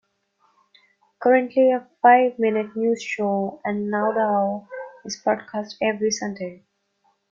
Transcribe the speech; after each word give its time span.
Currently 1.21 1.69
a 1.73 1.87
five-minute 2.01 2.75
news 2.75 3.03
show, 3.03 3.61
An 3.63 3.91
Nowodhow, 3.91 4.67
is 5.05 5.21
broadcast 5.23 5.77
every 5.79 6.09
Sunday. 6.09 6.63